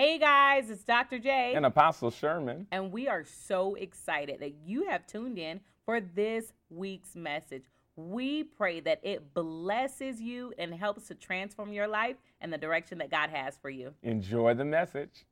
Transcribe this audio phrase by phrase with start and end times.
[0.00, 1.18] Hey guys, it's Dr.
[1.18, 1.54] J.
[1.56, 2.68] And Apostle Sherman.
[2.70, 7.64] And we are so excited that you have tuned in for this week's message.
[7.96, 12.98] We pray that it blesses you and helps to transform your life and the direction
[12.98, 13.92] that God has for you.
[14.04, 15.26] Enjoy the message.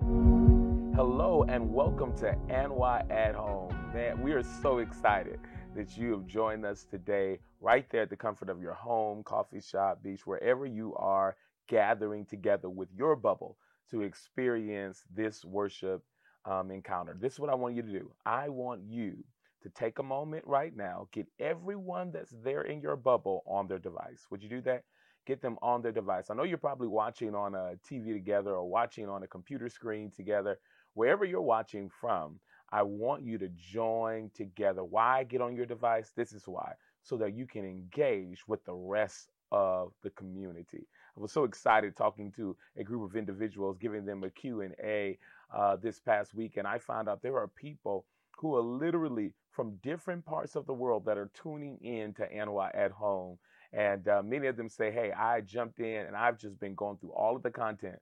[0.00, 3.76] Hello and welcome to NY at Home.
[3.92, 5.40] Man, we are so excited
[5.76, 9.60] that you have joined us today, right there at the comfort of your home, coffee
[9.60, 11.36] shop, beach, wherever you are
[11.68, 13.58] gathering together with your bubble
[13.90, 16.02] to experience this worship
[16.44, 17.16] um, encounter.
[17.18, 18.12] This is what I want you to do.
[18.24, 19.24] I want you
[19.62, 23.78] to take a moment right now, get everyone that's there in your bubble on their
[23.78, 24.26] device.
[24.30, 24.84] Would you do that?
[25.26, 26.30] Get them on their device.
[26.30, 30.10] I know you're probably watching on a TV together or watching on a computer screen
[30.10, 30.58] together.
[30.94, 32.40] Wherever you're watching from,
[32.72, 34.82] I want you to join together.
[34.82, 36.12] Why get on your device?
[36.16, 40.86] This is why, so that you can engage with the rest of the community.
[41.16, 45.18] I was so excited talking to a group of individuals, giving them a Q&A
[45.54, 48.06] uh, this past week, and I found out there are people
[48.38, 52.70] who are literally from different parts of the world that are tuning in to NY
[52.72, 53.38] at home.
[53.72, 56.96] And uh, many of them say, hey, I jumped in and I've just been going
[56.96, 57.98] through all of the content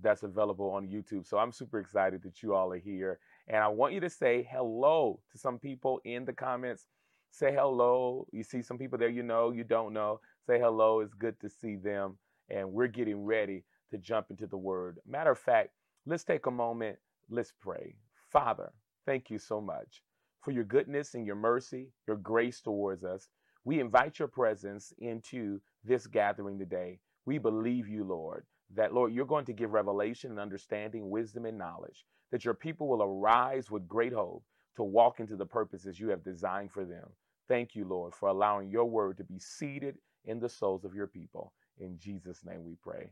[0.00, 1.26] that's available on YouTube.
[1.26, 3.18] So I'm super excited that you all are here.
[3.48, 6.86] And I want you to say hello to some people in the comments.
[7.30, 8.26] Say hello.
[8.32, 10.20] You see some people there you know, you don't know.
[10.48, 11.00] Say hello.
[11.00, 12.16] It's good to see them.
[12.48, 14.98] And we're getting ready to jump into the word.
[15.06, 15.72] Matter of fact,
[16.06, 16.96] let's take a moment.
[17.28, 17.96] Let's pray.
[18.32, 18.72] Father,
[19.04, 20.02] thank you so much
[20.40, 23.28] for your goodness and your mercy, your grace towards us.
[23.64, 27.00] We invite your presence into this gathering today.
[27.26, 31.58] We believe you, Lord, that, Lord, you're going to give revelation and understanding, wisdom and
[31.58, 34.44] knowledge, that your people will arise with great hope
[34.76, 37.08] to walk into the purposes you have designed for them.
[37.48, 41.06] Thank you, Lord, for allowing your word to be seated in the souls of your
[41.06, 41.52] people.
[41.78, 43.10] In Jesus' name we pray.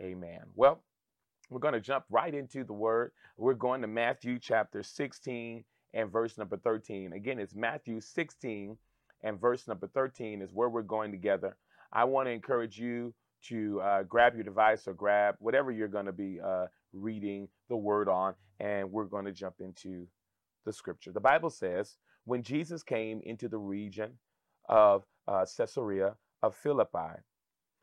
[0.00, 0.40] Amen.
[0.54, 0.82] Well,
[1.50, 3.12] we're going to jump right into the word.
[3.36, 7.12] We're going to Matthew chapter 16 and verse number 13.
[7.12, 8.76] Again, it's Matthew 16
[9.22, 11.56] and verse number 13 is where we're going together.
[11.92, 13.14] I want to encourage you
[13.44, 17.76] to uh, grab your device or grab whatever you're going to be uh, reading the
[17.76, 20.06] word on, and we're going to jump into
[20.64, 21.12] the scripture.
[21.12, 24.12] The Bible says, when Jesus came into the region
[24.68, 27.20] of uh, Caesarea of Philippi,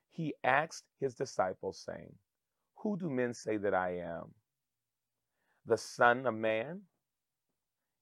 [0.09, 2.13] he asked his disciples, saying,
[2.77, 4.33] Who do men say that I am?
[5.65, 6.81] The Son of Man?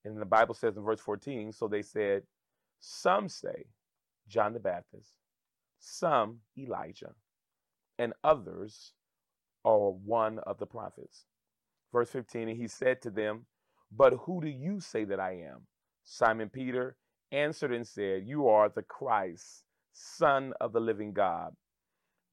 [0.05, 2.23] And the Bible says in verse 14, so they said,
[2.79, 3.65] Some say
[4.27, 5.13] John the Baptist,
[5.79, 7.13] some Elijah,
[7.99, 8.93] and others
[9.65, 11.25] are one of the prophets.
[11.91, 13.45] Verse 15, and he said to them,
[13.91, 15.67] But who do you say that I am?
[16.03, 16.95] Simon Peter
[17.31, 19.63] answered and said, You are the Christ,
[19.97, 21.55] Son of the living God.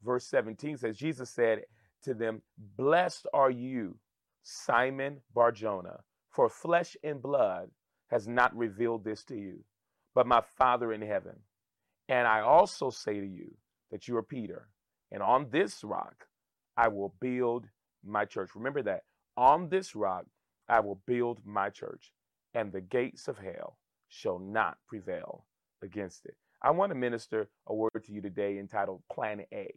[0.03, 1.63] Verse 17 says, Jesus said
[2.03, 2.43] to them,
[2.77, 3.97] Blessed are you,
[4.43, 7.71] Simon Barjona, for flesh and blood
[8.09, 9.65] has not revealed this to you,
[10.15, 11.37] but my Father in heaven.
[12.09, 13.57] And I also say to you
[13.91, 14.69] that you are Peter,
[15.11, 16.27] and on this rock
[16.77, 17.67] I will build
[18.05, 18.51] my church.
[18.55, 19.05] Remember that.
[19.39, 20.27] On this rock
[20.69, 22.13] I will build my church,
[22.53, 25.47] and the gates of hell shall not prevail
[25.83, 26.37] against it.
[26.65, 29.71] I want to minister a word to you today entitled Plan A.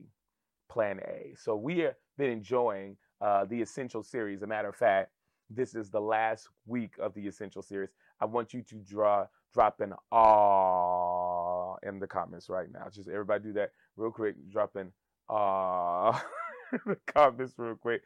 [0.70, 1.34] Plan A.
[1.38, 4.38] So we have been enjoying uh, the Essential series.
[4.38, 5.12] As a matter of fact,
[5.50, 7.90] this is the last week of the Essential series.
[8.22, 12.88] I want you to draw drop an ah in the comments right now.
[12.90, 14.36] Just everybody do that real quick.
[14.50, 14.94] Drop an
[15.30, 16.24] ah
[16.86, 18.02] the comments real quick.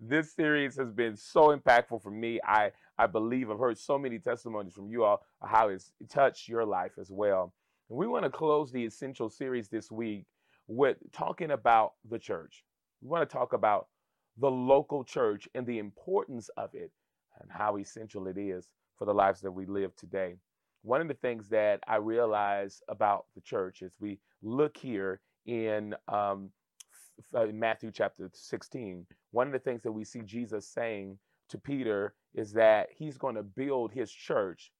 [0.00, 2.40] This series has been so impactful for me.
[2.44, 6.64] I I believe I've heard so many testimonies from you all how it's touched your
[6.64, 7.52] life as well.
[7.90, 10.24] And we want to close the Essential series this week
[10.66, 12.64] with talking about the church.
[13.02, 13.88] We want to talk about
[14.38, 16.90] the local church and the importance of it
[17.40, 20.36] and how essential it is for the lives that we live today.
[20.82, 25.94] One of the things that I realize about the church is we look here in
[26.08, 26.50] um,
[27.32, 29.06] Matthew chapter 16.
[29.32, 31.18] One of the things that we see Jesus saying
[31.50, 34.72] to Peter is that he's going to build his church,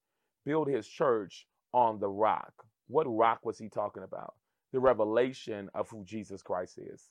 [0.46, 2.64] build his church on the rock.
[2.88, 4.34] What rock was he talking about?
[4.72, 7.10] The revelation of who Jesus Christ is.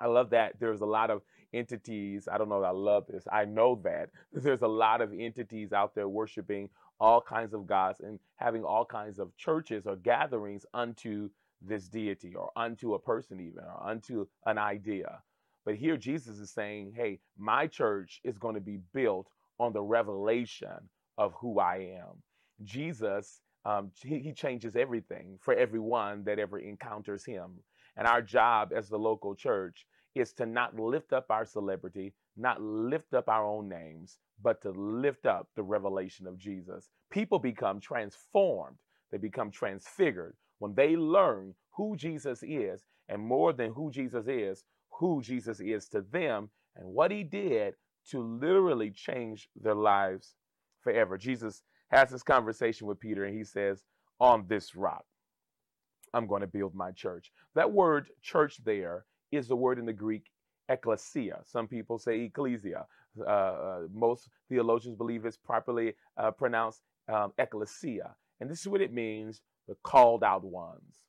[0.00, 1.22] I love that there's a lot of
[1.52, 2.28] entities.
[2.30, 3.24] I don't know I love this.
[3.32, 6.68] I know that there's a lot of entities out there worshiping
[7.00, 12.34] all kinds of gods and having all kinds of churches or gatherings unto this deity
[12.34, 15.22] or unto a person, even or unto an idea.
[15.64, 19.28] But here Jesus is saying, hey, my church is going to be built
[19.58, 20.88] on the revelation
[21.18, 22.22] of who I am.
[22.64, 27.52] Jesus, um, he, he changes everything for everyone that ever encounters him.
[27.96, 32.60] And our job as the local church is to not lift up our celebrity, not
[32.60, 36.90] lift up our own names, but to lift up the revelation of Jesus.
[37.10, 38.76] People become transformed,
[39.10, 44.64] they become transfigured when they learn who Jesus is, and more than who Jesus is,
[44.90, 47.74] who Jesus is to them and what he did
[48.10, 50.34] to literally change their lives
[50.80, 51.18] forever.
[51.18, 51.62] Jesus
[51.92, 53.84] has this conversation with Peter and he says,
[54.20, 55.04] On this rock,
[56.14, 57.30] I'm going to build my church.
[57.54, 60.30] That word church there is the word in the Greek
[60.68, 61.40] ecclesia.
[61.44, 62.86] Some people say ecclesia.
[63.20, 68.14] Uh, uh, most theologians believe it's properly uh, pronounced um, ecclesia.
[68.40, 71.00] And this is what it means the called out ones.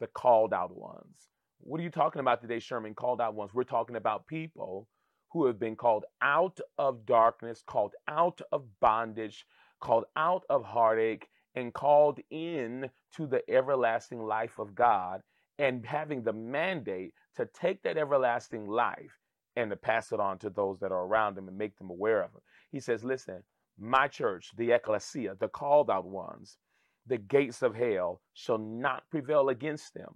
[0.00, 1.28] The called out ones.
[1.60, 2.94] What are you talking about today, Sherman?
[2.94, 3.54] Called out ones.
[3.54, 4.88] We're talking about people
[5.30, 9.46] who have been called out of darkness, called out of bondage,
[9.84, 15.20] called out of heartache, and called in to the everlasting life of God
[15.58, 19.20] and having the mandate to take that everlasting life
[19.56, 22.22] and to pass it on to those that are around them and make them aware
[22.22, 22.42] of it.
[22.72, 23.42] He says, Listen,
[23.78, 26.58] my church, the ecclesia, the called out ones,
[27.06, 30.14] the gates of hell shall not prevail against them.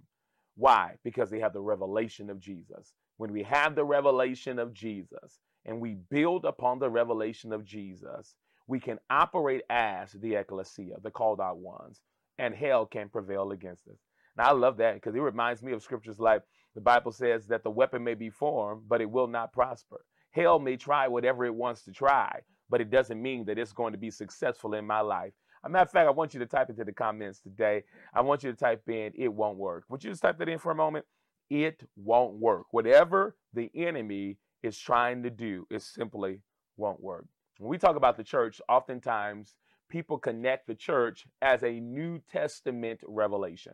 [0.55, 0.95] Why?
[1.03, 2.93] Because they have the revelation of Jesus.
[3.17, 8.35] When we have the revelation of Jesus and we build upon the revelation of Jesus,
[8.69, 12.01] we can operate as the ecclesia, the called out ones,
[12.37, 13.97] and hell can prevail against us.
[14.37, 16.43] Now, I love that because it reminds me of scriptures like
[16.75, 20.05] the Bible says that the weapon may be formed, but it will not prosper.
[20.31, 23.91] Hell may try whatever it wants to try, but it doesn't mean that it's going
[23.91, 25.33] to be successful in my life.
[25.65, 27.83] As a matter of fact, I want you to type into the comments today.
[28.13, 29.85] I want you to type in, it won't work.
[29.89, 31.05] Would you just type that in for a moment?
[31.49, 32.67] It won't work.
[32.69, 36.41] Whatever the enemy is trying to do, it simply
[36.77, 37.25] won't work.
[37.59, 39.55] When we talk about the church, oftentimes
[39.89, 43.73] people connect the church as a New Testament revelation.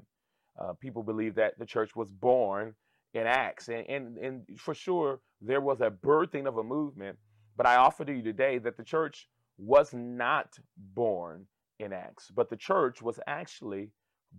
[0.59, 2.73] Uh, people believe that the church was born
[3.13, 7.19] in Acts, and, and, and for sure there was a birthing of a movement.
[7.55, 9.29] But I offer to you today that the church
[9.59, 11.45] was not born
[11.79, 13.91] in Acts, but the church was actually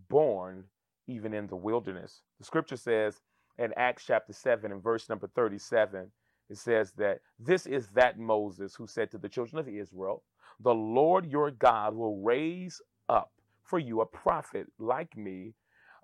[0.08, 0.64] born
[1.06, 2.22] even in the wilderness.
[2.40, 3.20] The scripture says
[3.58, 6.10] in Acts chapter 7 and verse number 37,
[6.48, 10.22] it says that this is that Moses who said to the children of Israel,
[10.60, 13.32] The Lord your God will raise up
[13.64, 15.54] for you a prophet like me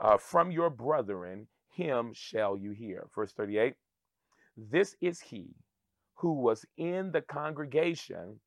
[0.00, 3.06] uh, from your brethren, him shall you hear.
[3.14, 3.74] Verse 38
[4.56, 5.54] This is he
[6.14, 8.40] who was in the congregation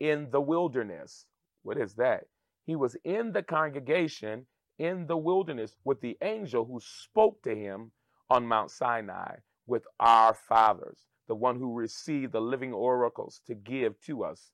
[0.00, 1.26] in the wilderness.
[1.62, 2.24] What is that?
[2.64, 4.46] He was in the congregation
[4.78, 7.92] in the wilderness with the angel who spoke to him
[8.28, 9.36] on Mount Sinai
[9.66, 14.52] with our fathers the one who received the living oracles to give to us,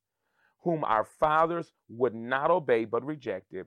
[0.62, 3.66] whom our fathers would not obey but rejected,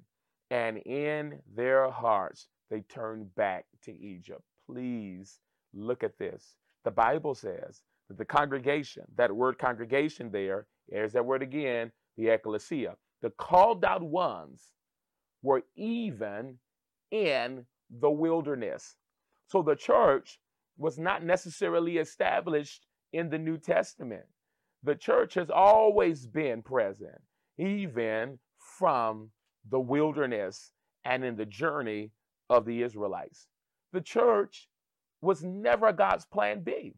[0.49, 4.41] and in their hearts they turned back to Egypt.
[4.65, 5.39] Please
[5.73, 6.55] look at this.
[6.83, 12.29] The Bible says that the congregation, that word congregation there, there's that word again, the
[12.29, 14.71] ecclesia, the called out ones
[15.41, 16.57] were even
[17.11, 17.65] in
[17.99, 18.95] the wilderness.
[19.47, 20.39] So the church
[20.77, 24.25] was not necessarily established in the New Testament.
[24.83, 27.21] The church has always been present,
[27.57, 29.29] even from
[29.69, 30.71] the wilderness
[31.05, 32.11] and in the journey
[32.49, 33.47] of the Israelites.
[33.93, 34.67] The church
[35.21, 36.95] was never God's plan B.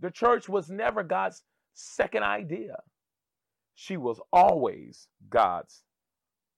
[0.00, 1.42] The church was never God's
[1.72, 2.76] second idea.
[3.74, 5.82] She was always God's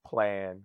[0.05, 0.61] plan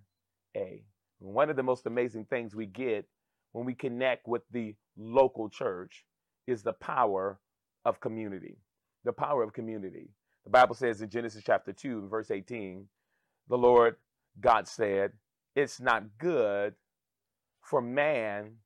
[0.56, 0.82] A.
[1.18, 3.06] One of the most amazing things we get
[3.52, 6.04] when we connect with the local church
[6.46, 7.38] is the power
[7.84, 8.58] of community.
[9.04, 10.10] The power of community.
[10.44, 12.86] The Bible says in Genesis chapter 2, verse 18,
[13.48, 13.96] the Lord
[14.40, 15.12] God said,
[15.54, 16.74] It's not good
[17.60, 18.56] for man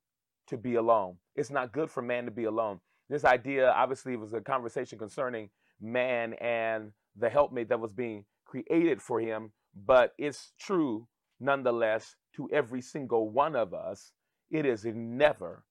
[0.48, 1.16] to be alone.
[1.34, 2.80] It's not good for man to be alone.
[3.08, 9.02] This idea obviously was a conversation concerning man and the helpmate that was being created
[9.02, 11.06] for him, but it's true
[11.40, 14.12] nonetheless to every single one of us.
[14.50, 15.64] It is never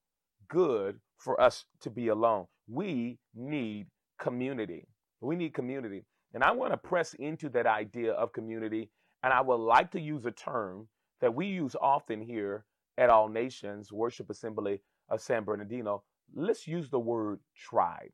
[0.48, 2.46] good for us to be alone.
[2.68, 3.88] We need
[4.20, 4.88] community.
[5.22, 6.06] We need community.
[6.34, 8.90] And I want to press into that idea of community.
[9.24, 10.88] And I would like to use a term
[11.22, 12.66] that we use often here
[12.98, 16.04] at All Nations Worship Assembly of San Bernardino.
[16.34, 18.12] Let's use the word tribe.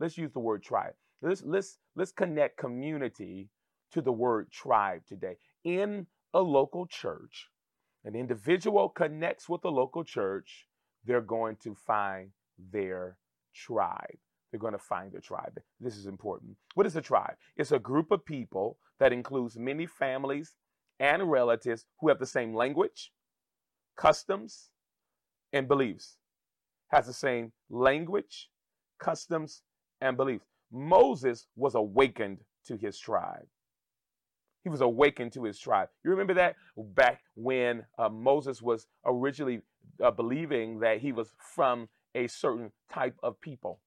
[0.00, 0.94] Let's use the word tribe.
[1.20, 3.48] Let's let's let's connect community
[3.92, 5.36] to the word tribe today.
[5.64, 7.48] In a local church,
[8.04, 10.66] an individual connects with a local church
[11.04, 12.30] they're going to find
[12.72, 13.16] their
[13.54, 14.18] tribe.
[14.50, 15.58] They're going to find their tribe.
[15.80, 16.56] This is important.
[16.74, 17.36] What is a tribe?
[17.56, 20.54] It's a group of people that includes many families
[21.00, 23.12] and relatives who have the same language,
[23.96, 24.70] customs,
[25.52, 26.16] and beliefs.
[26.88, 28.50] has the same language,
[28.98, 29.62] customs,
[30.00, 30.46] and beliefs.
[30.72, 33.46] Moses was awakened to his tribe.
[34.64, 35.88] He was awakened to his tribe.
[36.04, 39.62] You remember that back when uh, Moses was originally
[40.02, 43.80] uh, believing that he was from a certain type of people.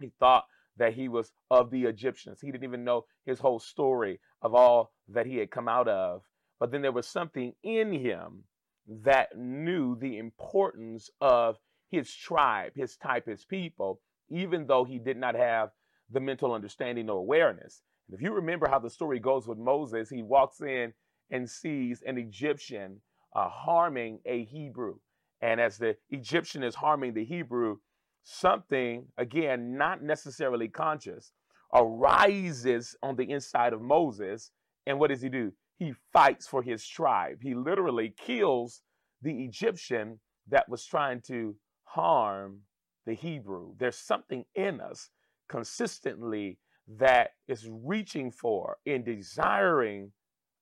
[0.00, 0.44] He thought
[0.76, 2.40] that he was of the Egyptians.
[2.40, 6.22] He didn't even know his whole story of all that he had come out of.
[6.58, 8.44] But then there was something in him
[8.86, 11.58] that knew the importance of
[11.90, 14.00] his tribe, his type, his people,
[14.30, 15.70] even though he did not have
[16.10, 17.82] the mental understanding or awareness.
[18.08, 20.92] And if you remember how the story goes with Moses, he walks in
[21.30, 23.00] and sees an Egyptian
[23.34, 24.96] uh, harming a Hebrew.
[25.40, 27.76] And as the Egyptian is harming the Hebrew,
[28.22, 31.32] something, again, not necessarily conscious,
[31.74, 34.50] arises on the inside of Moses.
[34.86, 35.52] And what does he do?
[35.78, 37.38] He fights for his tribe.
[37.42, 38.82] He literally kills
[39.22, 42.60] the Egyptian that was trying to harm
[43.06, 43.74] the Hebrew.
[43.78, 45.10] There's something in us
[45.48, 46.58] consistently
[46.98, 50.12] that is reaching for and desiring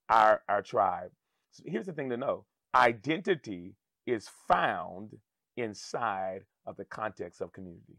[0.08, 1.10] our, our tribe.
[1.52, 2.44] So here's the thing to know
[2.78, 3.75] identity
[4.06, 5.16] is found
[5.56, 7.97] inside of the context of community.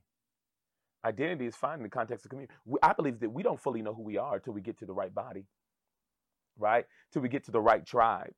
[1.06, 2.54] Identity is found in the context of community.
[2.82, 4.94] I believe that we don't fully know who we are until we get to the
[4.94, 5.46] right body,
[6.58, 6.86] right?
[7.12, 8.34] Till we get to the right tribe.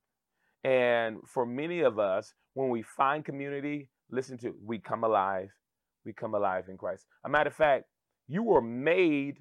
[0.63, 5.50] And for many of us, when we find community, listen to, we come alive.
[6.05, 7.05] We come alive in Christ.
[7.25, 7.86] A matter of fact,
[8.27, 9.38] you were made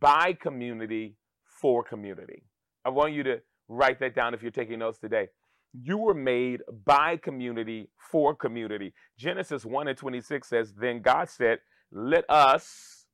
[0.00, 1.16] by community
[1.60, 2.44] for community.
[2.84, 5.28] I want you to write that down if you're taking notes today.
[5.72, 8.92] You were made by community for community.
[9.18, 11.60] Genesis 1 and 26 says, Then God said,
[11.92, 13.06] Let us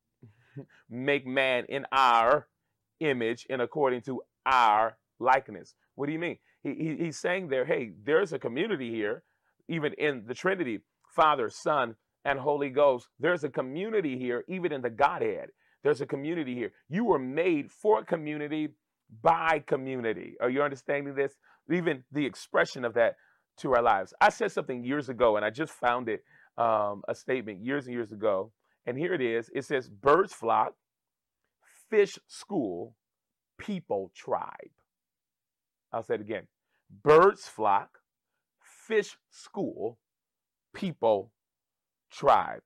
[0.90, 2.48] make man in our
[3.00, 5.74] image and according to our likeness.
[5.94, 6.38] What do you mean?
[6.62, 9.22] He, he, he's saying there, hey, there's a community here,
[9.68, 10.80] even in the Trinity
[11.14, 11.94] Father, Son,
[12.24, 13.08] and Holy Ghost.
[13.20, 15.50] There's a community here, even in the Godhead.
[15.82, 16.72] There's a community here.
[16.88, 18.70] You were made for community
[19.22, 20.34] by community.
[20.40, 21.34] Are you understanding this?
[21.70, 23.16] Even the expression of that
[23.58, 24.12] to our lives.
[24.20, 26.22] I said something years ago, and I just found it
[26.58, 28.52] um, a statement years and years ago.
[28.86, 30.74] And here it is it says, Birds flock,
[31.90, 32.94] fish school,
[33.58, 34.70] people tribe.
[35.92, 36.46] I'll say it again.
[37.02, 37.98] Birds flock,
[38.60, 39.98] fish school,
[40.74, 41.32] people
[42.10, 42.60] tribe.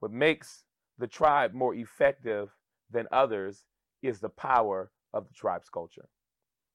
[0.00, 0.64] What makes
[0.98, 2.50] the tribe more effective
[2.90, 3.64] than others
[4.02, 6.08] is the power of the tribe's culture,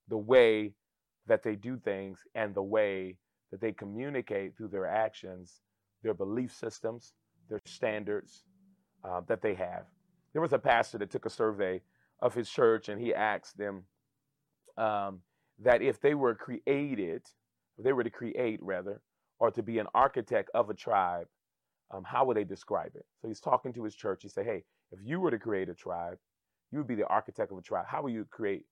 [0.08, 0.74] the way
[1.30, 3.16] that they do things, and the way
[3.52, 5.62] that they communicate through their actions,
[6.04, 7.14] their belief systems,
[7.50, 8.44] their standards
[9.04, 9.86] uh, that they have.
[10.34, 11.82] There was a pastor that took a survey
[12.22, 13.84] of his church and he asked them
[14.78, 15.22] um,
[15.60, 17.24] that if they were created,
[17.78, 19.02] if they were to create rather,
[19.40, 21.28] or to be an architect of a tribe,
[21.92, 23.06] um, how would they describe it?
[23.22, 24.20] So he's talking to his church.
[24.22, 26.18] He said, hey, if you were to create a tribe,
[26.72, 27.86] you would be the architect of a tribe.
[27.88, 28.66] How would you create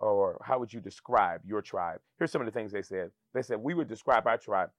[0.00, 2.00] or how would you describe your tribe?
[2.18, 3.10] Here's some of the things they said.
[3.34, 4.70] They said, we would describe our tribe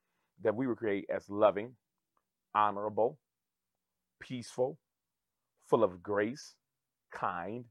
[0.43, 1.75] that we would create as loving,
[2.55, 3.19] honorable,
[4.19, 4.77] peaceful,
[5.67, 6.55] full of grace,
[7.11, 7.65] kind,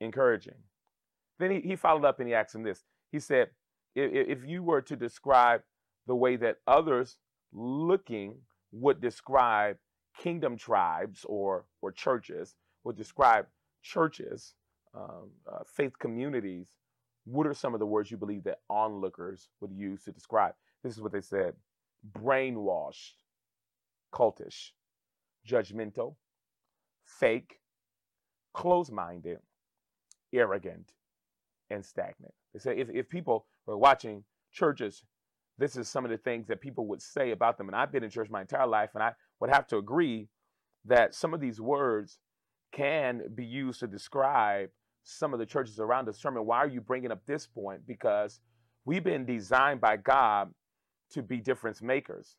[0.00, 0.54] encouraging.
[1.38, 2.84] Then he, he followed up and he asked him this.
[3.12, 3.50] He said,
[3.94, 5.62] if, if you were to describe
[6.06, 7.18] the way that others
[7.52, 8.34] looking
[8.72, 9.76] would describe
[10.18, 13.46] kingdom tribes or or churches would describe
[13.82, 14.54] churches
[14.94, 16.68] um, uh, faith communities
[17.24, 20.94] what are some of the words you believe that onlookers would use to describe this
[20.94, 21.54] is what they said
[22.18, 23.14] brainwashed
[24.12, 24.70] cultish
[25.46, 26.14] judgmental
[27.04, 27.60] fake
[28.54, 29.38] close-minded
[30.32, 30.92] arrogant
[31.70, 35.04] and stagnant they say if, if people were watching churches
[35.58, 37.66] this is some of the things that people would say about them.
[37.66, 40.28] And I've been in church my entire life, and I would have to agree
[40.84, 42.18] that some of these words
[42.72, 44.70] can be used to describe
[45.08, 46.16] some of the churches around us.
[46.16, 47.86] Determine why are you bringing up this point?
[47.86, 48.40] Because
[48.84, 50.52] we've been designed by God
[51.12, 52.36] to be difference makers,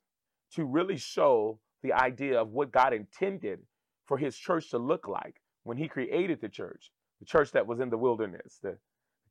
[0.54, 3.60] to really show the idea of what God intended
[4.06, 7.80] for His church to look like when He created the church, the church that was
[7.80, 8.78] in the wilderness, the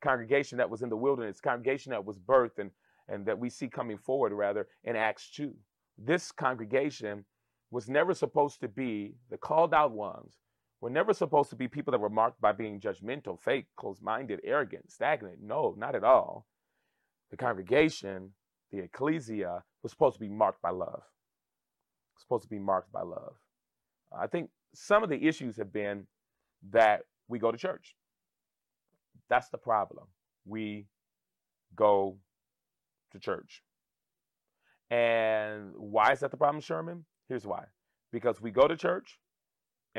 [0.01, 2.71] congregation that was in the wilderness, congregation that was birthed and
[3.09, 5.55] and that we see coming forward rather in Acts 2.
[5.97, 7.25] This congregation
[7.71, 10.35] was never supposed to be the called out ones,
[10.81, 14.41] were never supposed to be people that were marked by being judgmental, fake, closed minded,
[14.45, 15.39] arrogant, stagnant.
[15.43, 16.47] No, not at all.
[17.31, 18.31] The congregation,
[18.71, 21.03] the ecclesia, was supposed to be marked by love.
[22.19, 23.35] Supposed to be marked by love.
[24.17, 26.07] I think some of the issues have been
[26.71, 27.95] that we go to church.
[29.29, 30.07] That's the problem.
[30.47, 30.87] We
[31.75, 32.19] go
[33.13, 33.63] to church.
[34.91, 37.05] And why is that the problem, Sherman?
[37.29, 37.65] Here's why
[38.13, 39.19] because we go to church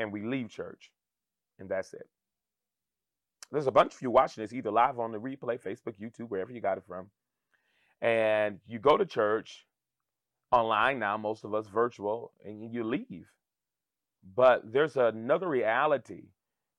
[0.00, 0.90] and we leave church,
[1.58, 2.08] and that's it.
[3.52, 6.52] There's a bunch of you watching this either live on the replay, Facebook, YouTube, wherever
[6.52, 7.10] you got it from.
[8.00, 9.66] And you go to church
[10.52, 13.26] online now, most of us virtual, and you leave.
[14.34, 16.28] But there's another reality,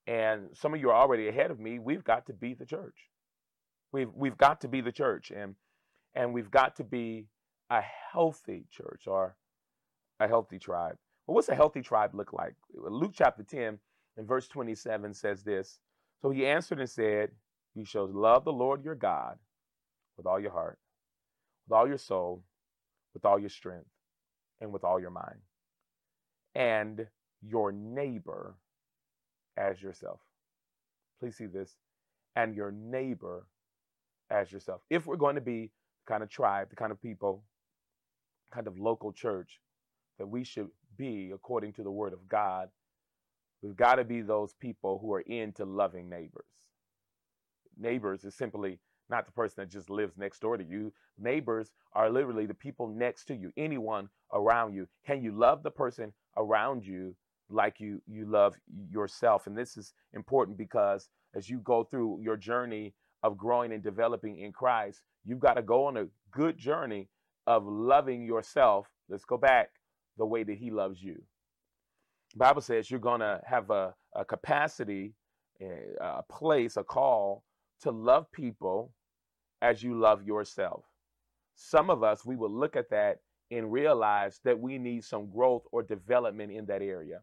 [0.07, 1.77] and some of you are already ahead of me.
[1.77, 2.95] We've got to be the church.
[3.91, 5.55] We've we've got to be the church, and
[6.15, 7.27] and we've got to be
[7.69, 9.35] a healthy church or
[10.19, 10.97] a healthy tribe.
[11.31, 12.55] Well, what's a healthy tribe look like?
[12.73, 13.79] Luke chapter 10
[14.17, 15.79] and verse 27 says this.
[16.21, 17.29] So he answered and said,
[17.73, 19.37] You shall love the Lord your God
[20.17, 20.77] with all your heart,
[21.65, 22.43] with all your soul,
[23.13, 23.87] with all your strength,
[24.59, 25.39] and with all your mind,
[26.53, 27.07] and
[27.41, 28.57] your neighbor
[29.55, 30.19] as yourself.
[31.21, 31.77] Please see this.
[32.35, 33.47] And your neighbor
[34.29, 34.81] as yourself.
[34.89, 35.71] If we're going to be
[36.05, 37.45] the kind of tribe, the kind of people,
[38.53, 39.61] kind of local church
[40.19, 40.67] that we should
[41.01, 42.69] be according to the word of God,
[43.63, 46.45] we've got to be those people who are into loving neighbors.
[47.75, 48.77] Neighbors is simply
[49.09, 50.93] not the person that just lives next door to you.
[51.17, 54.87] Neighbors are literally the people next to you, anyone around you.
[55.03, 57.15] Can you love the person around you
[57.49, 58.53] like you you love
[58.91, 59.47] yourself?
[59.47, 62.93] And this is important because as you go through your journey
[63.23, 67.09] of growing and developing in Christ, you've got to go on a good journey
[67.47, 68.87] of loving yourself.
[69.09, 69.71] Let's go back
[70.17, 71.21] the way that he loves you.
[72.35, 75.13] Bible says you're going to have a, a capacity,
[75.99, 77.43] a place, a call
[77.81, 78.93] to love people
[79.61, 80.85] as you love yourself.
[81.55, 83.19] Some of us, we will look at that
[83.51, 87.19] and realize that we need some growth or development in that area.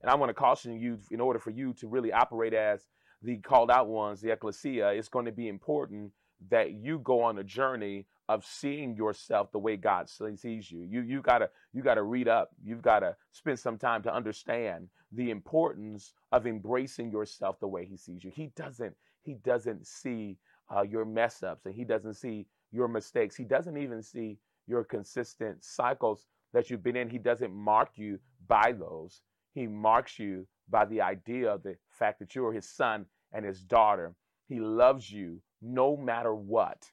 [0.00, 2.86] And I want to caution you in order for you to really operate as
[3.22, 6.12] the called out ones, the ecclesia, it's going to be important
[6.50, 10.82] that you go on a journey of seeing yourself the way God sees you.
[10.82, 12.50] You you gotta you gotta read up.
[12.64, 17.96] You've gotta spend some time to understand the importance of embracing yourself the way He
[17.96, 18.30] sees you.
[18.30, 20.38] He doesn't He doesn't see
[20.74, 23.36] uh, your mess ups and He doesn't see your mistakes.
[23.36, 27.10] He doesn't even see your consistent cycles that you've been in.
[27.10, 29.20] He doesn't mark you by those.
[29.52, 33.44] He marks you by the idea of the fact that you are His son and
[33.44, 34.14] His daughter.
[34.48, 36.90] He loves you no matter what.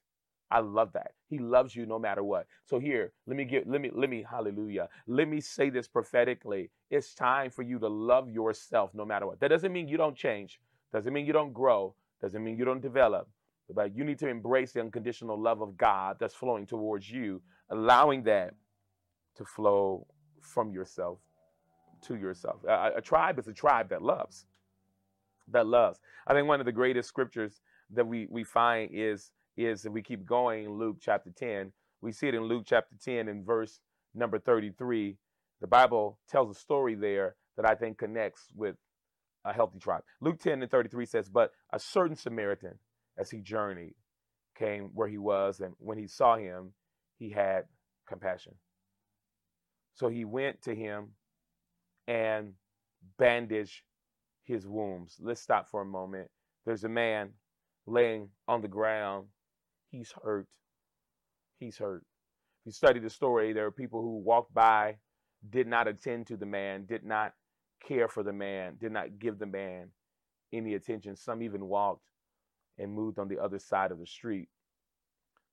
[0.52, 1.14] I love that.
[1.28, 2.46] He loves you no matter what.
[2.66, 4.90] So here, let me get let me let me hallelujah.
[5.08, 6.70] Let me say this prophetically.
[6.90, 9.40] It's time for you to love yourself no matter what.
[9.40, 10.60] That doesn't mean you don't change.
[10.92, 11.96] Doesn't mean you don't grow.
[12.22, 13.30] Doesn't mean you don't develop.
[13.74, 18.24] But you need to embrace the unconditional love of God that's flowing towards you, allowing
[18.24, 18.54] that
[19.38, 20.06] to flow
[20.42, 21.20] from yourself
[22.02, 22.58] to yourself.
[22.68, 24.46] A, a tribe is a tribe that loves.
[25.48, 26.00] That loves.
[26.28, 27.62] I think one of the greatest scriptures
[27.94, 32.28] that we we find is is if we keep going Luke chapter 10, we see
[32.28, 33.80] it in Luke chapter 10 in verse
[34.14, 35.18] number 33.
[35.60, 38.76] The Bible tells a story there that I think connects with
[39.46, 40.04] a healthy tribe.
[40.20, 42.78] Luke 10 and 33 says, But a certain Samaritan,
[43.18, 43.96] as he journeyed,
[44.58, 46.74] came where he was, and when he saw him,
[47.18, 47.66] he had
[48.08, 48.54] compassion.
[49.94, 51.10] So he went to him
[52.08, 52.54] and
[53.18, 53.82] bandaged
[54.44, 55.18] his wounds.
[55.22, 56.30] Let's stop for a moment.
[56.66, 57.32] There's a man
[57.86, 59.28] laying on the ground
[59.92, 60.48] He's hurt.
[61.60, 62.04] He's hurt.
[62.62, 64.96] If you study the story, there are people who walked by,
[65.50, 67.34] did not attend to the man, did not
[67.86, 69.90] care for the man, did not give the man
[70.54, 71.16] any attention.
[71.16, 72.06] Some even walked
[72.78, 74.48] and moved on the other side of the street.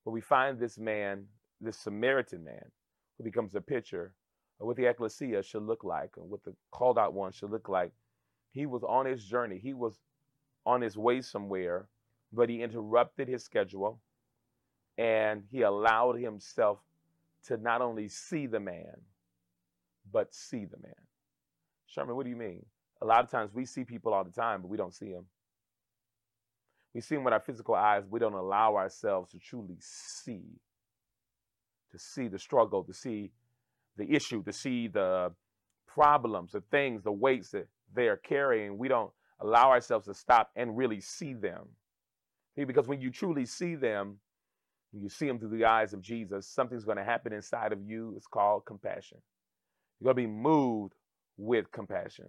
[0.05, 1.24] But we find this man,
[1.61, 2.70] this Samaritan man,
[3.16, 4.14] who becomes a picture
[4.61, 7.68] of what the ecclesia should look like and what the called out one should look
[7.68, 7.92] like.
[8.53, 9.59] He was on his journey.
[9.59, 9.98] He was
[10.64, 11.88] on his way somewhere,
[12.33, 14.01] but he interrupted his schedule
[14.98, 16.80] and he allowed himself
[17.46, 19.00] to not only see the man,
[20.12, 20.92] but see the man.
[21.87, 22.66] Sherman, what do you mean?
[23.00, 25.24] A lot of times we see people all the time, but we don't see them.
[26.92, 28.02] We see them with our physical eyes.
[28.11, 30.42] We don't allow ourselves to truly see,
[31.92, 33.30] to see the struggle, to see
[33.96, 35.32] the issue, to see the
[35.87, 38.78] problems, the things, the weights that they are carrying.
[38.78, 41.68] We don't allow ourselves to stop and really see them.
[42.56, 44.18] Because when you truly see them,
[44.92, 48.14] you see them through the eyes of Jesus, something's going to happen inside of you.
[48.16, 49.18] It's called compassion.
[50.01, 50.94] You're going to be moved
[51.37, 52.27] with compassion.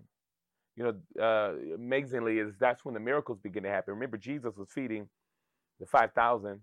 [0.75, 3.93] You know, uh, amazingly, is that's when the miracles begin to happen.
[3.93, 5.07] Remember, Jesus was feeding
[5.79, 6.61] the 5,000,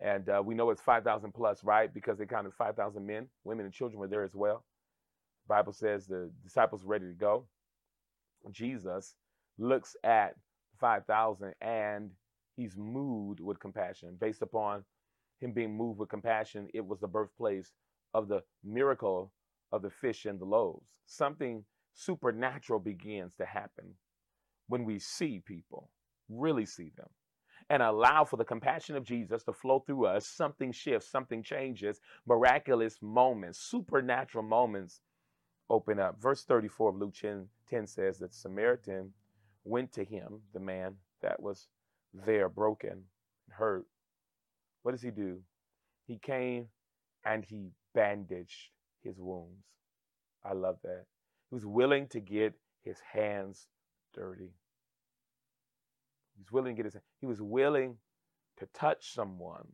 [0.00, 1.92] and uh, we know it's 5,000 plus, right?
[1.92, 4.64] Because they counted 5,000 men, women, and children were there as well.
[5.46, 7.46] The Bible says the disciples were ready to go.
[8.50, 9.14] Jesus
[9.58, 10.34] looks at
[10.80, 12.10] 5,000 and
[12.56, 14.84] he's moved with compassion based upon
[15.40, 17.72] him being moved with compassion, it was the birthplace
[18.14, 19.32] of the miracle
[19.72, 20.86] of the fish and the loaves.
[21.06, 23.94] Something supernatural begins to happen
[24.68, 25.90] when we see people,
[26.28, 27.08] really see them,
[27.70, 30.26] and allow for the compassion of Jesus to flow through us.
[30.26, 35.00] Something shifts, something changes, miraculous moments, supernatural moments
[35.68, 36.20] open up.
[36.20, 39.12] Verse 34 of Luke 10, 10 says that Samaritan
[39.64, 41.68] went to him, the man that was
[42.14, 43.02] there broken,
[43.50, 43.86] hurt.
[44.86, 45.40] What does he do?
[46.06, 46.68] He came
[47.24, 48.70] and he bandaged
[49.02, 49.66] his wounds.
[50.44, 51.06] I love that.
[51.50, 53.66] He was willing to get his hands
[54.14, 54.52] dirty.
[56.36, 57.96] He was willing to get his he was willing
[58.58, 59.66] to touch someone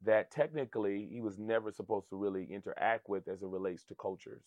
[0.00, 4.44] that technically he was never supposed to really interact with as it relates to cultures.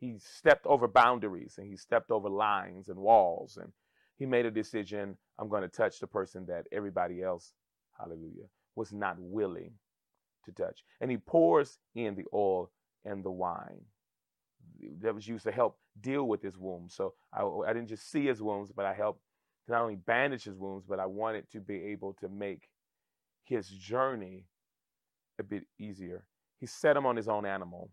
[0.00, 3.70] He stepped over boundaries and he stepped over lines and walls and
[4.16, 7.52] he made a decision I'm going to touch the person that everybody else,
[7.98, 9.72] hallelujah, was not willing
[10.44, 10.84] to touch.
[11.00, 12.70] And he pours in the oil
[13.04, 13.84] and the wine
[15.00, 16.94] that was used to help deal with his wounds.
[16.94, 19.22] So I, I didn't just see his wounds, but I helped
[19.68, 22.68] not only bandage his wounds, but I wanted to be able to make
[23.44, 24.46] his journey
[25.38, 26.24] a bit easier.
[26.58, 27.90] He set him on his own animal,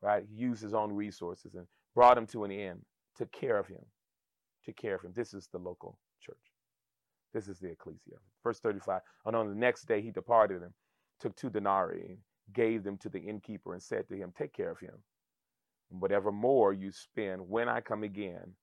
[0.00, 0.24] right?
[0.28, 2.80] He used his own resources and brought him to an inn,
[3.16, 3.84] took care of him,
[4.64, 5.12] took care of him.
[5.14, 6.36] This is the local church.
[7.38, 8.16] This is the ecclesia.
[8.42, 9.00] Verse 35.
[9.24, 10.72] And on the next day he departed and
[11.20, 12.18] took two denarii and
[12.52, 14.94] gave them to the innkeeper and said to him, Take care of him.
[15.92, 18.54] And whatever more you spend, when I come again,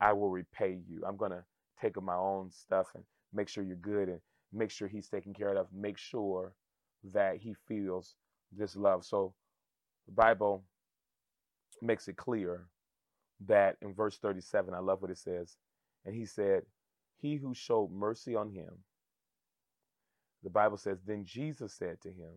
[0.00, 1.02] I will repay you.
[1.06, 1.44] I'm going to
[1.78, 4.20] take my own stuff and make sure you're good and
[4.54, 5.66] make sure he's taken care of.
[5.70, 6.54] Make sure
[7.12, 8.14] that he feels
[8.56, 9.04] this love.
[9.04, 9.34] So
[10.06, 10.64] the Bible
[11.82, 12.68] makes it clear
[13.46, 15.58] that in verse 37, I love what it says.
[16.06, 16.62] And he said,
[17.20, 18.70] He who showed mercy on him,
[20.42, 22.32] the Bible says, Then Jesus said to him,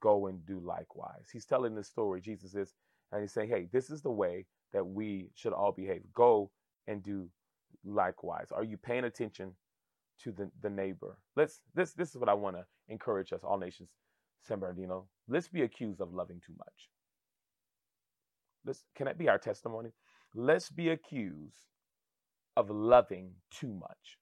[0.00, 1.28] Go and do likewise.
[1.32, 2.20] He's telling this story.
[2.20, 2.74] Jesus is,
[3.10, 6.02] and he's saying, Hey, this is the way that we should all behave.
[6.14, 6.50] Go
[6.86, 7.28] and do
[7.84, 8.48] likewise.
[8.52, 9.54] Are you paying attention
[10.22, 11.16] to the, the neighbor?
[11.36, 13.90] Let's this this is what I want to encourage us, all nations,
[14.42, 15.06] San Bernardino.
[15.28, 16.88] Let's be accused of loving too much.
[18.64, 19.90] Let's can that be our testimony?
[20.34, 21.64] Let's be accused
[22.58, 24.18] of loving too much.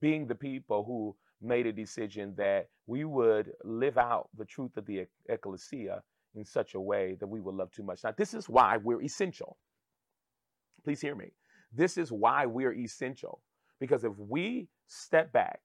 [0.00, 4.84] Being the people who made a decision that we would live out the truth of
[4.84, 6.02] the ecclesia
[6.34, 8.02] in such a way that we would love too much.
[8.02, 9.58] Now, this is why we're essential.
[10.82, 11.30] Please hear me.
[11.72, 13.42] This is why we're essential.
[13.78, 15.60] Because if we step back,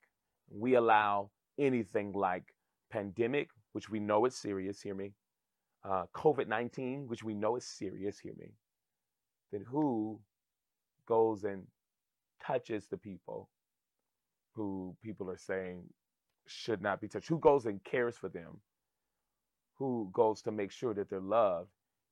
[0.52, 2.54] we allow anything like
[2.92, 5.14] pandemic, which we know is serious, hear me,
[5.84, 8.52] uh, COVID 19, which we know is serious, hear me,
[9.52, 10.20] then who
[11.08, 11.66] goes and
[12.42, 13.50] touches the people
[14.54, 15.84] who people are saying
[16.48, 17.30] should not be touched?
[17.30, 18.60] Who goes and cares for them?
[19.78, 21.70] Who goes to make sure that they're loved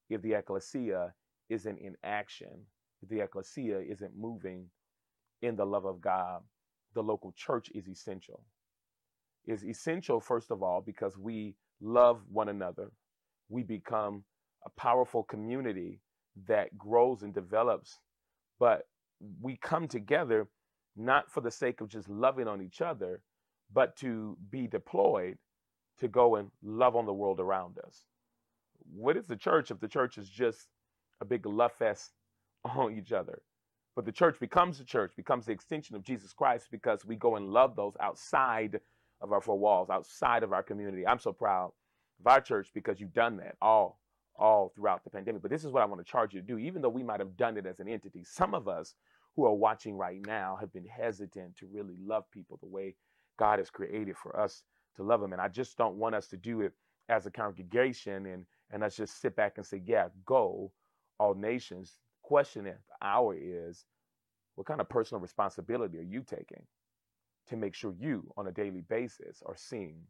[0.10, 1.14] if the ecclesia
[1.50, 2.66] isn't in action,
[3.02, 4.68] if the ecclesia isn't moving
[5.42, 6.42] in the love of God?
[6.94, 8.44] The local church is essential.
[9.46, 12.92] Is essential, first of all, because we love one another.
[13.50, 14.24] We become
[14.66, 16.00] a powerful community
[16.48, 18.00] that grows and develops,
[18.60, 18.88] but
[19.42, 20.48] we come together
[20.96, 23.22] not for the sake of just loving on each other,
[23.74, 25.38] but to be deployed
[26.00, 28.06] to go and love on the world around us.
[28.94, 30.68] What is the church if the church is just
[31.22, 32.12] a big love fest
[32.66, 33.42] on each other?
[33.96, 37.36] But the church becomes the church, becomes the extension of Jesus Christ because we go
[37.36, 38.80] and love those outside
[39.22, 41.06] of our four walls, outside of our community.
[41.06, 41.72] I'm so proud
[42.20, 44.01] of our church because you've done that all
[44.36, 45.42] all throughout the pandemic.
[45.42, 47.20] But this is what I want to charge you to do, even though we might
[47.20, 48.24] have done it as an entity.
[48.24, 48.96] Some of us
[49.36, 52.96] who are watching right now have been hesitant to really love people the way
[53.38, 54.64] God has created for us
[54.96, 55.34] to love them.
[55.34, 56.74] And I just don't want us to do it
[57.10, 60.72] as a congregation and and us just sit back and say, yeah, go,
[61.20, 62.00] all nations.
[62.24, 63.86] Question at the hour is,
[64.56, 66.64] what kind of personal responsibility are you taking
[67.50, 70.04] to make sure you, on a daily basis, are seen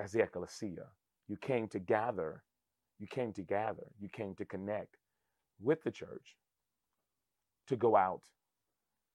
[0.00, 0.86] as the ecclesia?
[1.28, 2.44] You came to gather,
[2.98, 4.96] you came to gather, you came to connect
[5.60, 6.36] with the church
[7.68, 8.22] to go out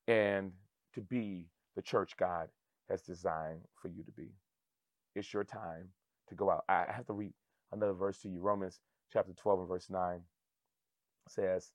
[0.08, 0.52] and
[0.94, 2.50] to be the church God
[2.90, 4.30] has designed for you to be.
[5.16, 5.90] It's your time
[6.30, 6.64] to go out.
[6.70, 7.34] I have to read
[7.72, 8.40] another verse to you.
[8.40, 8.80] Romans
[9.12, 10.22] chapter 12 and verse 9
[11.30, 11.72] says,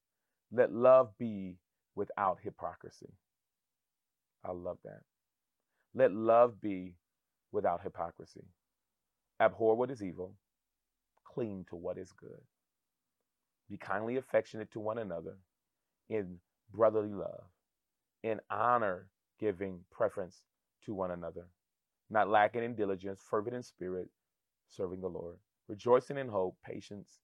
[0.52, 1.56] Let love be
[1.94, 3.10] without hypocrisy.
[4.44, 5.00] I love that.
[5.94, 6.94] Let love be
[7.52, 8.44] without hypocrisy.
[9.40, 10.34] Abhor what is evil,
[11.36, 12.40] cling to what is good.
[13.68, 15.36] Be kindly affectionate to one another
[16.08, 16.38] in
[16.72, 17.44] brotherly love,
[18.22, 20.42] in honor giving preference
[20.86, 21.46] to one another,
[22.08, 24.08] not lacking in diligence, fervent in spirit,
[24.70, 25.36] serving the Lord,
[25.68, 27.20] rejoicing in hope, patience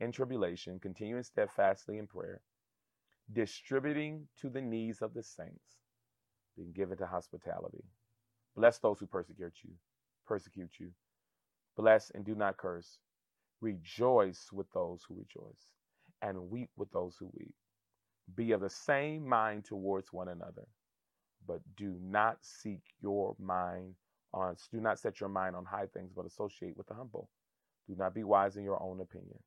[0.00, 2.40] in tribulation, continuing steadfastly in prayer,
[3.32, 5.80] distributing to the needs of the saints,
[6.56, 7.84] being given to hospitality.
[8.56, 9.72] Bless those who persecute you,
[10.26, 10.90] persecute you.
[11.76, 12.98] Bless and do not curse.
[13.60, 15.68] Rejoice with those who rejoice,
[16.22, 17.54] and weep with those who weep.
[18.36, 20.66] Be of the same mind towards one another,
[21.46, 23.94] but do not seek your mind
[24.34, 27.28] on do not set your mind on high things, but associate with the humble.
[27.88, 29.38] Do not be wise in your own opinion.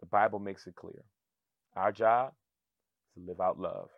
[0.00, 1.04] The Bible makes it clear.
[1.76, 2.32] Our job
[3.16, 3.90] is to live out love.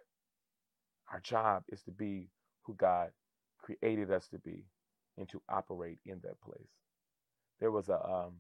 [1.13, 2.29] Our job is to be
[2.65, 3.11] who God
[3.59, 4.65] created us to be
[5.19, 6.71] and to operate in that place.
[7.61, 8.35] There was a um,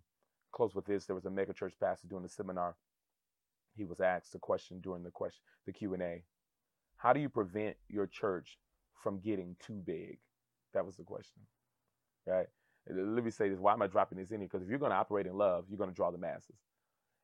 [0.52, 1.06] close with this.
[1.06, 2.76] There was a mega church pastor doing a seminar.
[3.76, 6.24] He was asked a question during the question, the Q and A.
[6.96, 8.58] How do you prevent your church
[9.02, 10.18] from getting too big?
[10.74, 11.42] That was the question,
[12.26, 12.46] right?
[12.88, 13.58] Let me say this.
[13.58, 14.48] Why am I dropping this in here?
[14.50, 16.56] Because if you're going to operate in love, you're going to draw the masses.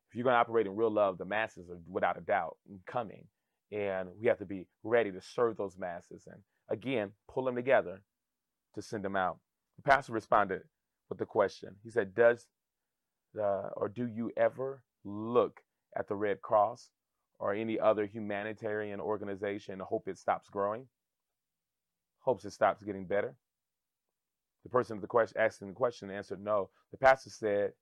[0.08, 3.26] If you're going to operate in real love, the masses are without a doubt coming,
[3.72, 6.26] and we have to be ready to serve those masses.
[6.30, 8.02] And again, pull them together
[8.74, 9.38] to send them out.
[9.76, 10.62] The pastor responded
[11.08, 11.76] with the question.
[11.82, 12.46] He said, "Does
[13.38, 15.62] or do you ever look
[15.96, 16.90] at the Red Cross
[17.38, 20.88] or any other humanitarian organization and hope it stops growing?
[22.20, 23.36] Hopes it stops getting better?"
[24.66, 26.70] The person the question, asking the question answered no.
[26.90, 27.74] The pastor said,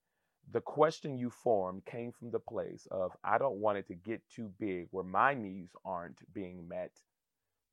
[0.51, 4.29] The question you formed came from the place of, I don't want it to get
[4.29, 6.93] too big where my needs aren't being met.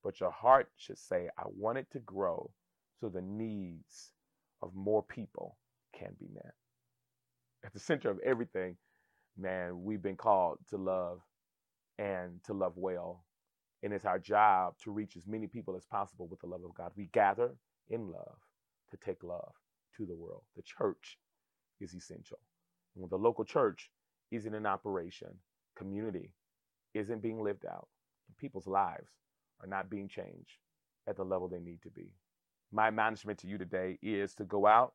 [0.01, 2.51] But your heart should say, I want it to grow
[3.01, 4.13] so the needs
[4.61, 5.57] of more people
[5.93, 6.55] can be met.
[7.63, 8.77] At the center of everything,
[9.37, 11.19] man, we've been called to love
[11.99, 13.23] and to love well.
[13.83, 16.73] And it's our job to reach as many people as possible with the love of
[16.75, 16.91] God.
[16.95, 17.51] We gather
[17.89, 18.37] in love
[18.91, 19.53] to take love
[19.97, 20.43] to the world.
[20.55, 21.17] The church
[21.79, 22.39] is essential.
[22.95, 23.89] And when the local church
[24.31, 25.29] isn't in operation,
[25.75, 26.33] community
[26.93, 27.87] isn't being lived out,
[28.27, 29.11] and people's lives
[29.61, 30.57] are not being changed
[31.07, 32.13] at the level they need to be.
[32.71, 34.93] My management to you today is to go out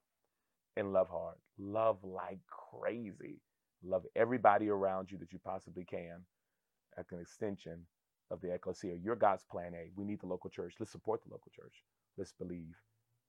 [0.77, 3.41] and love hard, love like crazy,
[3.85, 6.21] love everybody around you that you possibly can
[6.99, 7.81] as an extension
[8.31, 8.95] of the ecclesia.
[9.03, 9.91] You're God's plan A.
[9.97, 10.75] We need the local church.
[10.79, 11.83] Let's support the local church.
[12.17, 12.75] Let's believe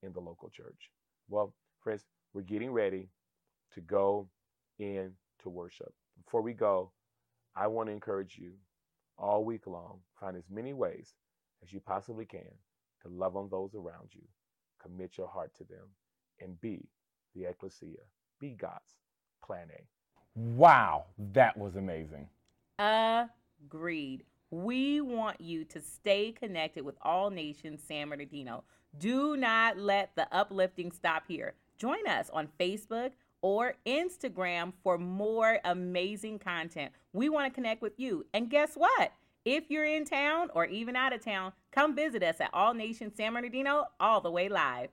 [0.03, 0.91] in the local church.
[1.29, 3.09] Well, friends, we're getting ready
[3.73, 4.29] to go
[4.79, 5.11] in
[5.43, 5.93] to worship.
[6.23, 6.91] Before we go,
[7.55, 8.53] I want to encourage you
[9.17, 11.13] all week long, find as many ways
[11.63, 12.51] as you possibly can
[13.01, 14.21] to love on those around you,
[14.81, 15.87] commit your heart to them,
[16.39, 16.87] and be
[17.37, 17.99] the ecclesia,
[18.39, 18.95] be God's
[19.43, 19.83] plan A.
[20.35, 22.27] Wow, that was amazing.
[22.79, 24.23] Agreed.
[24.49, 28.63] We want you to stay connected with All Nations San Bernardino.
[28.97, 31.53] Do not let the uplifting stop here.
[31.77, 36.91] Join us on Facebook or Instagram for more amazing content.
[37.13, 38.25] We want to connect with you.
[38.33, 39.11] And guess what?
[39.43, 43.13] If you're in town or even out of town, come visit us at All Nations
[43.15, 44.89] San Bernardino all the way live.